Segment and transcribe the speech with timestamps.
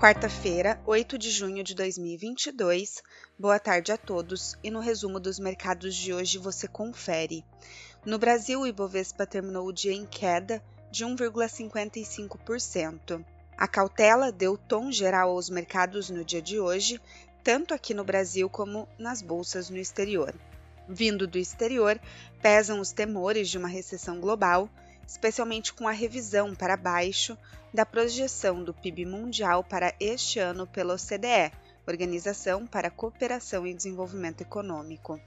[0.00, 3.02] Quarta-feira, 8 de junho de 2022.
[3.38, 7.44] Boa tarde a todos e no resumo dos mercados de hoje você confere.
[8.02, 13.22] No Brasil, o Ibovespa terminou o dia em queda de 1,55%.
[13.58, 16.98] A cautela deu tom geral aos mercados no dia de hoje,
[17.44, 20.34] tanto aqui no Brasil como nas bolsas no exterior.
[20.88, 22.00] Vindo do exterior,
[22.40, 24.66] pesam os temores de uma recessão global,
[25.10, 27.36] especialmente com a revisão para baixo
[27.74, 31.50] da projeção do PIB mundial para este ano pela OCDE,
[31.84, 35.20] Organização para a Cooperação e Desenvolvimento Econômico.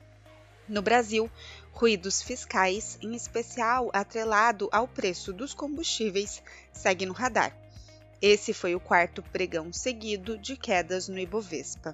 [0.70, 1.30] No Brasil,
[1.74, 7.54] ruídos fiscais, em especial atrelado ao preço dos combustíveis, segue no radar.
[8.22, 11.94] Esse foi o quarto pregão seguido de quedas no Ibovespa.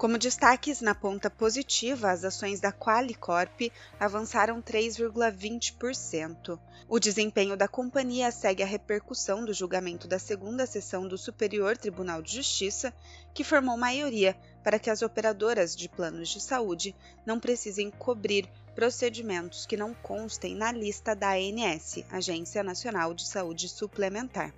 [0.00, 6.58] Como destaques na ponta positiva, as ações da Qualicorp avançaram 3,20%.
[6.88, 12.22] O desempenho da companhia segue a repercussão do julgamento da segunda sessão do Superior Tribunal
[12.22, 12.94] de Justiça,
[13.34, 14.34] que formou maioria
[14.64, 20.54] para que as operadoras de planos de saúde não precisem cobrir procedimentos que não constem
[20.54, 24.54] na lista da ANS, Agência Nacional de Saúde Suplementar.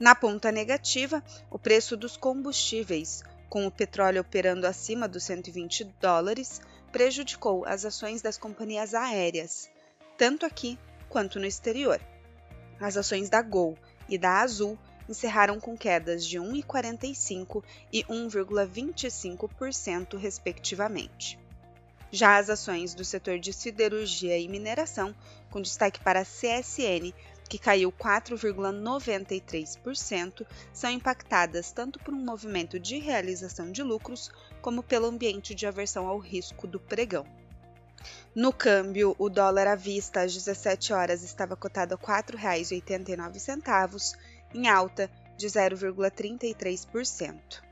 [0.00, 6.60] Na ponta negativa, o preço dos combustíveis com o petróleo operando acima dos 120 dólares,
[6.92, 9.70] prejudicou as ações das companhias aéreas,
[10.16, 12.00] tanto aqui quanto no exterior.
[12.80, 13.76] As ações da Gol
[14.08, 21.38] e da Azul encerraram com quedas de 1,45% e 1,25%, respectivamente.
[22.10, 25.14] Já as ações do setor de siderurgia e mineração,
[25.50, 27.12] com destaque para a CSN,
[27.48, 35.06] que caiu 4,93%, são impactadas tanto por um movimento de realização de lucros como pelo
[35.06, 37.24] ambiente de aversão ao risco do pregão.
[38.34, 44.14] No câmbio, o dólar à vista às 17 horas estava cotado a R$ 4,89,
[44.54, 47.62] em alta de 0,33%.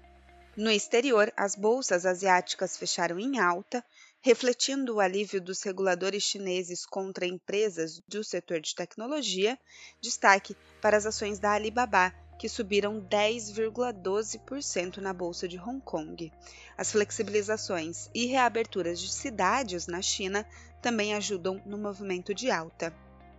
[0.56, 3.84] No exterior, as bolsas asiáticas fecharam em alta,
[4.20, 9.58] refletindo o alívio dos reguladores chineses contra empresas do setor de tecnologia,
[10.00, 16.32] destaque para as ações da Alibaba, que subiram 10,12% na bolsa de Hong Kong.
[16.76, 20.46] As flexibilizações e reaberturas de cidades na China
[20.82, 22.94] também ajudam no movimento de alta.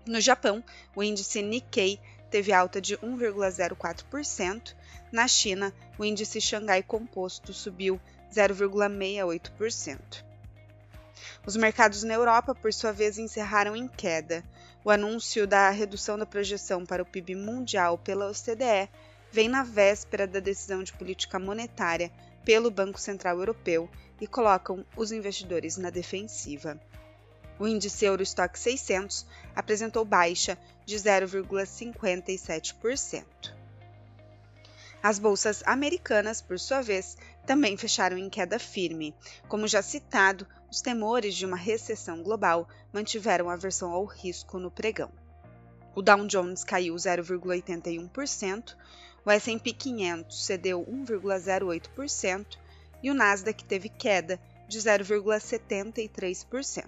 [0.05, 0.63] No Japão,
[0.95, 1.99] o índice Nikkei
[2.31, 4.75] teve alta de 1,04%.
[5.11, 7.99] Na China, o índice Xangai Composto subiu
[8.33, 10.26] 0,68%.
[11.45, 14.44] Os mercados na Europa, por sua vez, encerraram em queda.
[14.83, 18.89] O anúncio da redução da projeção para o PIB mundial pela OCDE
[19.31, 22.11] vem na véspera da decisão de política monetária
[22.45, 23.89] pelo Banco Central Europeu
[24.19, 26.79] e colocam os investidores na defensiva.
[27.59, 33.25] O índice Eurostock 600 apresentou baixa de 0,57%.
[35.01, 37.17] As bolsas americanas, por sua vez,
[37.47, 39.16] também fecharam em queda firme.
[39.47, 44.69] Como já citado, os temores de uma recessão global mantiveram a aversão ao risco no
[44.69, 45.09] pregão.
[45.96, 48.75] O Dow Jones caiu 0,81%,
[49.25, 52.58] o S&P 500 cedeu 1,08%
[53.02, 54.38] e o Nasdaq teve queda
[54.68, 56.84] de 0,73%.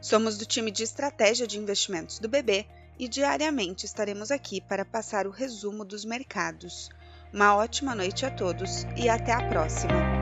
[0.00, 2.64] Somos do time de estratégia de investimentos do BB
[2.98, 6.88] e diariamente estaremos aqui para passar o resumo dos mercados.
[7.32, 10.17] Uma ótima noite a todos e até a próxima!